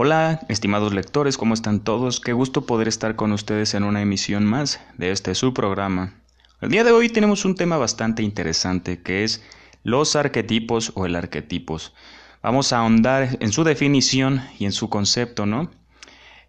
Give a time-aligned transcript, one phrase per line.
[0.00, 2.20] Hola, estimados lectores, ¿cómo están todos?
[2.20, 6.14] Qué gusto poder estar con ustedes en una emisión más de este su programa.
[6.60, 9.42] El día de hoy tenemos un tema bastante interesante que es
[9.82, 11.94] los arquetipos o el arquetipos.
[12.44, 15.68] Vamos a ahondar en su definición y en su concepto, ¿no?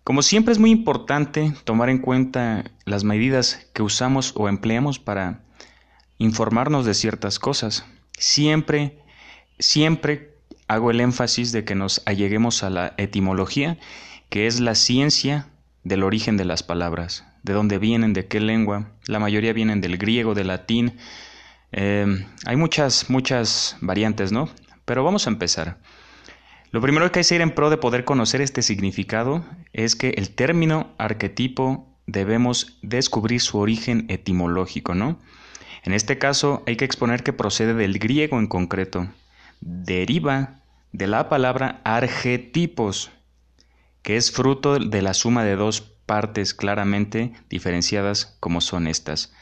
[0.03, 5.41] Como siempre es muy importante tomar en cuenta las medidas que usamos o empleamos para
[6.19, 7.83] informarnos de ciertas cosas.
[8.15, 9.01] Siempre,
[9.57, 10.28] siempre
[10.69, 13.77] hago el énfasis de que nos alleguemos a la etimología,
[14.29, 15.47] que es la ciencia
[15.83, 18.91] del origen de las palabras, de dónde vienen, de qué lengua.
[19.07, 20.93] La mayoría vienen del griego, del latín.
[21.71, 24.47] Eh, hay muchas, muchas variantes, ¿no?
[24.85, 25.79] Pero vamos a empezar.
[26.71, 30.09] Lo primero que hay que hacer en pro de poder conocer este significado es que
[30.09, 35.17] el término arquetipo debemos descubrir su origen etimológico, ¿no?
[35.83, 39.07] En este caso hay que exponer que procede del griego en concreto.
[39.61, 40.58] Deriva
[40.91, 43.11] de la palabra arquetipos,
[44.01, 49.33] que es fruto de la suma de dos partes claramente diferenciadas como son estas.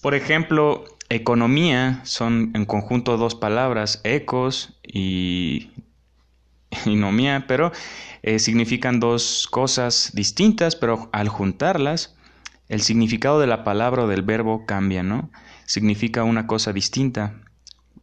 [0.00, 5.70] Por ejemplo, economía son en conjunto dos palabras, ecos y
[6.86, 7.72] nomía, pero
[8.22, 12.16] eh, significan dos cosas distintas, pero al juntarlas,
[12.68, 15.30] el significado de la palabra o del verbo cambia, ¿no?
[15.66, 17.34] Significa una cosa distinta.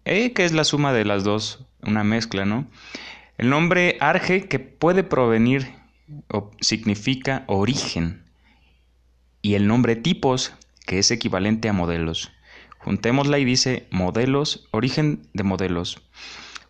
[0.06, 2.68] E, que es la suma de las dos una mezcla, ¿no?
[3.38, 5.74] El nombre arge que puede provenir
[6.30, 8.26] o significa origen
[9.42, 10.54] y el nombre tipos
[10.86, 12.32] que es equivalente a modelos.
[12.80, 16.02] Juntémosla y dice modelos, origen de modelos.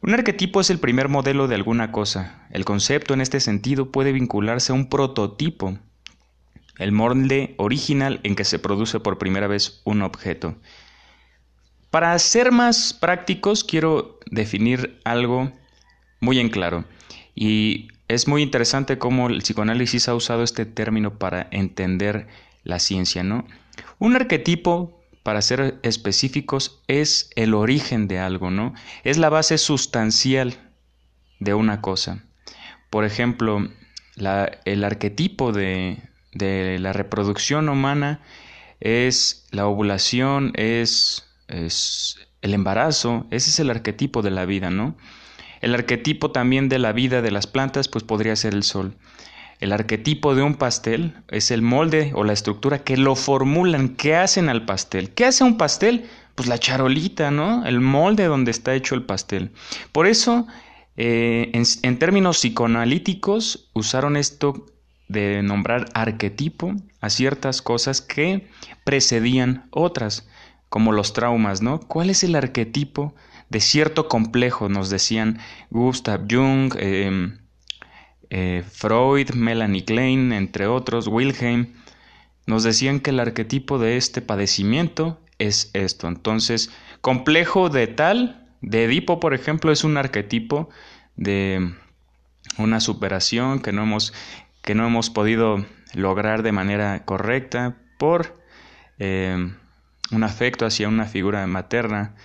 [0.02, 2.48] Un arquetipo es el primer modelo de alguna cosa.
[2.50, 5.78] El concepto en este sentido puede vincularse a un prototipo,
[6.80, 10.56] el molde original en que se produce por primera vez un objeto.
[11.92, 15.52] Para ser más prácticos, quiero definir algo
[16.20, 16.86] muy en claro.
[17.36, 22.28] Y es muy interesante cómo el psicoanálisis ha usado este término para entender
[22.64, 23.46] la ciencia, ¿no?
[24.00, 28.74] Un arquetipo, para ser específicos, es el origen de algo, ¿no?
[29.04, 30.56] Es la base sustancial
[31.40, 32.24] de una cosa.
[32.90, 33.70] Por ejemplo,
[34.66, 36.00] el arquetipo de,
[36.34, 38.22] de la reproducción humana
[38.80, 44.96] es la ovulación, es es el embarazo, ese es el arquetipo de la vida, ¿no?
[45.62, 48.96] El arquetipo también de la vida de las plantas, pues podría ser el sol.
[49.60, 54.16] El arquetipo de un pastel es el molde o la estructura que lo formulan, que
[54.16, 55.12] hacen al pastel.
[55.12, 56.10] ¿Qué hace un pastel?
[56.34, 57.64] Pues la charolita, ¿no?
[57.66, 59.52] El molde donde está hecho el pastel.
[59.92, 60.48] Por eso,
[60.98, 64.66] eh, en términos psicoanalíticos, usaron esto
[65.10, 68.48] de nombrar arquetipo a ciertas cosas que
[68.84, 70.28] precedían otras
[70.72, 71.82] como los traumas, ¿no?
[71.82, 73.14] ¿Cuál es el arquetipo
[73.50, 74.70] de cierto complejo?
[74.70, 75.40] Nos decían
[75.70, 77.40] Gustav Jung, em,
[78.30, 81.74] eh, Freud, Melanie Klein, entre otros, Wilhelm,
[82.48, 86.08] nos decían que el arquetipo de este padecimiento es esto.
[86.08, 86.72] Entonces,
[87.02, 90.70] complejo de tal, de Edipo, por ejemplo, es un arquetipo
[91.18, 91.74] de
[92.58, 94.14] una superación que no hemos,
[94.62, 98.40] que no hemos podido lograr de manera correcta por
[99.00, 99.56] em,
[100.12, 102.16] un afecto hacia una figura materna.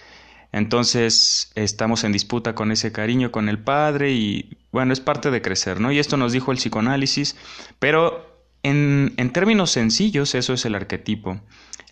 [0.53, 5.43] Entonces estamos en disputa con ese cariño con el padre y bueno, es parte de
[5.43, 5.93] crecer, ¿no?
[5.93, 7.37] Y esto nos dijo el psicoanálisis,
[7.79, 11.41] pero en, en términos sencillos eso es el arquetipo.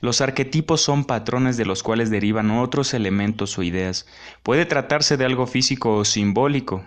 [0.01, 4.07] Los arquetipos son patrones de los cuales derivan otros elementos o ideas.
[4.43, 6.85] Puede tratarse de algo físico o simbólico,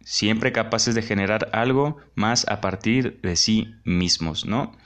[0.00, 4.76] siempre capaces de generar algo más a partir de sí mismos, ¿no?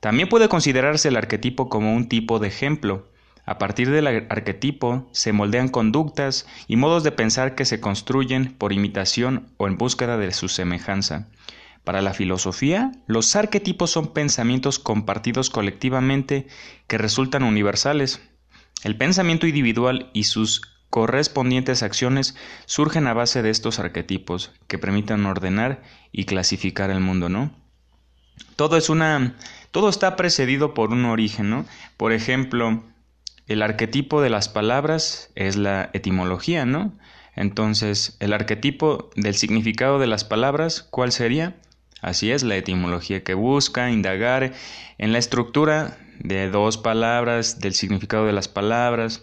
[0.00, 3.08] También puede considerarse el arquetipo como un tipo de ejemplo.
[3.44, 8.72] A partir del arquetipo se moldean conductas y modos de pensar que se construyen por
[8.72, 11.28] imitación o en búsqueda de su semejanza.
[11.84, 16.46] Para la filosofía, los arquetipos son pensamientos compartidos colectivamente
[16.86, 18.20] que resultan universales.
[18.84, 22.36] El pensamiento individual y sus correspondientes acciones
[22.66, 25.82] surgen a base de estos arquetipos que permitan ordenar
[26.12, 27.54] y clasificar el mundo, ¿no?
[28.56, 29.34] Todo es una
[29.70, 31.64] todo está precedido por un origen, ¿no?
[31.96, 32.82] Por ejemplo,
[33.46, 36.92] el arquetipo de las palabras es la etimología, ¿no?
[37.36, 41.56] Entonces, el arquetipo del significado de las palabras, ¿cuál sería?
[42.02, 44.52] Así es, la etimología que busca indagar
[44.98, 49.22] en la estructura de dos palabras, del significado de las palabras.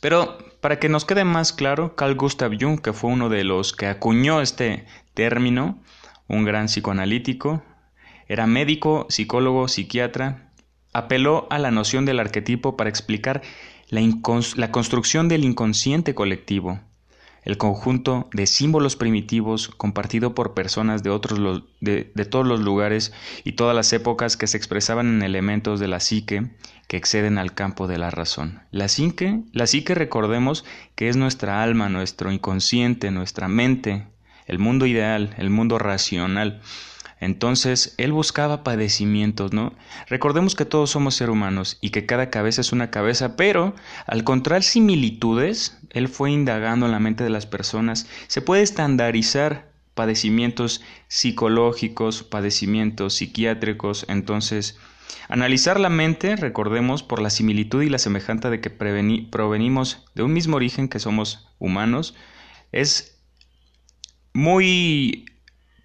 [0.00, 3.72] Pero para que nos quede más claro, Carl Gustav Jung, que fue uno de los
[3.72, 5.78] que acuñó este término,
[6.28, 7.62] un gran psicoanalítico,
[8.28, 10.50] era médico, psicólogo, psiquiatra.
[10.92, 13.42] Apeló a la noción del arquetipo para explicar
[13.88, 16.80] la, construcción del inconsciente colectivo.
[17.44, 23.12] el conjunto de símbolos primitivos compartido por personas de, otros de, todos los lugares
[23.44, 26.50] y todas las épocas que se expresaban en elementos de la psique
[26.88, 28.62] que exceden al campo de la razón.
[28.72, 30.64] La psique, la psique recordemos
[30.96, 34.08] que es nuestra alma, nuestro inconsciente, nuestra mente,
[34.46, 36.60] el mundo ideal, el mundo racional.
[37.18, 39.72] Entonces, él buscaba padecimientos, ¿no?
[40.06, 43.74] Recordemos que todos somos seres humanos y que cada cabeza es una cabeza, pero
[44.06, 48.06] al encontrar similitudes, él fue indagando en la mente de las personas.
[48.26, 54.78] Se puede estandarizar padecimientos psicológicos, padecimientos psiquiátricos, entonces,
[55.30, 60.34] analizar la mente, recordemos, por la similitud y la semejanza de que provenimos de un
[60.34, 62.14] mismo origen que somos humanos,
[62.72, 63.15] es
[64.36, 65.24] muy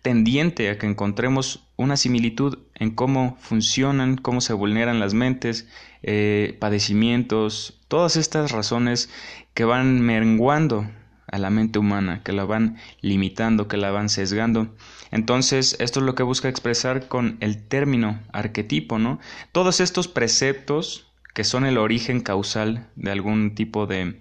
[0.01, 5.69] tendiente a que encontremos una similitud en cómo funcionan, cómo se vulneran las mentes,
[6.03, 9.09] eh, padecimientos, todas estas razones
[9.53, 10.85] que van menguando
[11.27, 14.75] a la mente humana, que la van limitando, que la van sesgando.
[15.11, 19.19] Entonces, esto es lo que busca expresar con el término arquetipo, ¿no?
[19.53, 24.19] Todos estos preceptos que son el origen causal de algún tipo de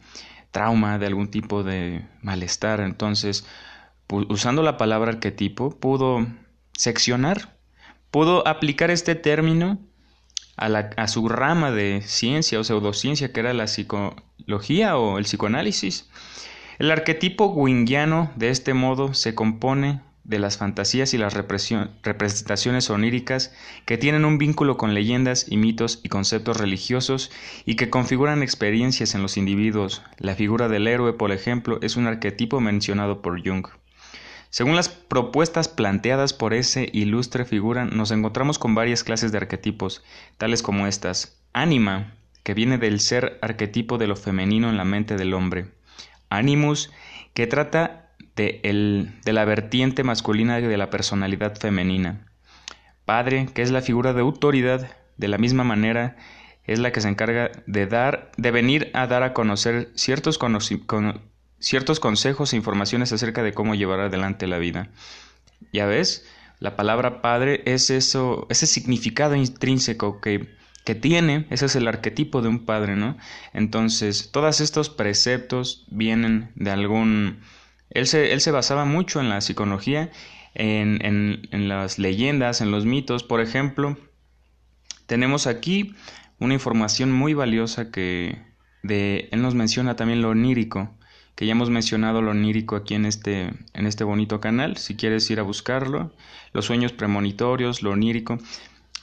[0.53, 2.81] trauma, de algún tipo de malestar.
[2.81, 3.45] Entonces,
[4.11, 6.27] usando la palabra arquetipo, pudo
[6.77, 7.57] seccionar,
[8.11, 9.79] pudo aplicar este término
[10.57, 15.25] a, la, a, su rama de ciencia o pseudociencia, que era la psicología o el
[15.25, 16.09] psicoanálisis.
[16.79, 23.53] El arquetipo wingiano, de este modo, se compone de las fantasías y las representaciones oníricas
[23.85, 27.31] que tienen un vínculo con leyendas y mitos y conceptos religiosos
[27.65, 30.03] y que configuran experiencias en los individuos.
[30.19, 33.67] La figura del héroe, por ejemplo, es un arquetipo mencionado por Jung.
[34.51, 40.03] Según las propuestas planteadas por ese ilustre figura, nos encontramos con varias clases de arquetipos,
[40.39, 41.41] tales como estas.
[41.53, 45.69] Ánima, que viene del ser arquetipo de lo femenino en la mente del hombre.
[46.31, 46.91] Animus,
[47.33, 52.27] que trata de la vertiente masculina de la personalidad femenina.
[53.05, 56.17] Padre, que es la figura de autoridad, de la misma manera
[56.65, 61.21] es la que se encarga de dar, de venir a dar a conocer ciertos conocimientos
[61.61, 64.89] ciertos consejos e informaciones acerca de cómo llevar adelante la vida.
[65.73, 66.27] Ya ves,
[66.59, 70.49] la palabra padre es eso, ese significado intrínseco que,
[70.85, 73.17] que tiene, ese es el arquetipo de un padre, ¿no?
[73.53, 77.41] Entonces, todos estos preceptos vienen de algún...
[77.91, 80.11] Él se, él se basaba mucho en la psicología,
[80.55, 83.23] en, en, en las leyendas, en los mitos.
[83.25, 83.99] Por ejemplo,
[85.07, 85.95] tenemos aquí
[86.39, 88.41] una información muy valiosa que
[88.83, 90.97] de, él nos menciona también lo onírico
[91.35, 95.31] que ya hemos mencionado lo onírico aquí en este, en este bonito canal, si quieres
[95.31, 96.13] ir a buscarlo,
[96.53, 98.39] los sueños premonitorios, lo onírico.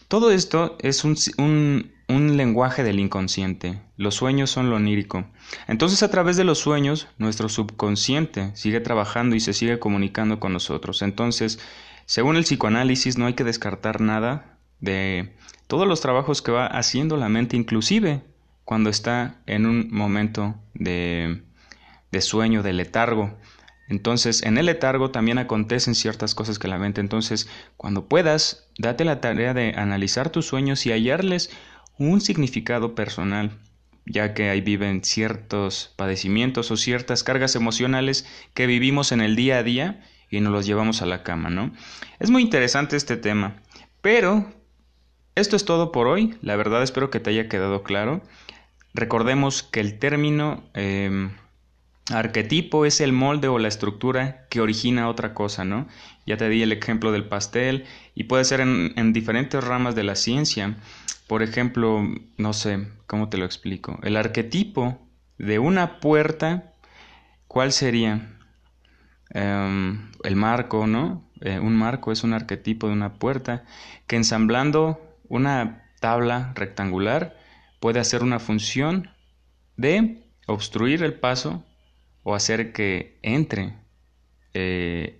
[0.07, 3.81] Todo esto es un, un, un lenguaje del inconsciente.
[3.97, 5.25] Los sueños son lo onírico.
[5.67, 10.53] Entonces a través de los sueños, nuestro subconsciente sigue trabajando y se sigue comunicando con
[10.53, 11.01] nosotros.
[11.01, 11.59] Entonces,
[12.05, 15.35] según el psicoanálisis, no hay que descartar nada de
[15.67, 18.21] todos los trabajos que va haciendo la mente, inclusive
[18.63, 21.43] cuando está en un momento de
[22.11, 23.37] de sueño, de letargo.
[23.89, 26.99] Entonces, en el letargo también acontecen ciertas cosas que la mente.
[26.99, 31.49] Entonces, cuando puedas, date la tarea de analizar tus sueños y hallarles
[31.97, 33.57] un significado personal,
[34.05, 39.59] ya que ahí viven ciertos padecimientos o ciertas cargas emocionales que vivimos en el día
[39.59, 41.71] a día y nos los llevamos a la cama, ¿no?
[42.19, 43.61] Es muy interesante este tema,
[44.01, 44.51] pero
[45.35, 46.37] esto es todo por hoy.
[46.41, 48.21] La verdad espero que te haya quedado claro.
[48.93, 50.69] Recordemos que el término...
[50.73, 51.31] Em,
[52.09, 55.87] Arquetipo es el molde o la estructura que origina otra cosa, ¿no?
[56.25, 57.85] Ya te di el ejemplo del pastel
[58.15, 60.77] y puede ser en, diferentes ramas de la ciencia.
[61.27, 63.99] Por ejemplo, no sé, ¿cómo te lo explico?
[64.03, 65.05] El arquetipo
[65.37, 66.73] de una puerta,
[67.47, 68.37] ¿cuál sería?
[69.31, 71.29] Em, el marco, ¿no?
[71.41, 73.65] Eh, un marco es un arquetipo de una puerta
[74.07, 77.37] que ensamblando una tabla rectangular
[77.81, 79.09] puede hacer una función
[79.75, 81.65] de obstruir el paso
[82.27, 83.73] o hacer que entre
[84.53, 85.17] eh,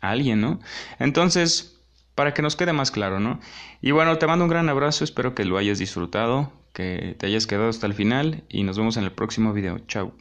[0.00, 0.60] alguien, ¿no?
[0.98, 1.78] Entonces,
[2.14, 3.38] para que nos quede más claro, ¿no?
[3.82, 7.46] Y bueno, te mando un gran abrazo, espero que lo hayas disfrutado, que te hayas
[7.46, 9.80] quedado hasta el final y nos vemos en el próximo video.
[9.88, 10.14] Chao.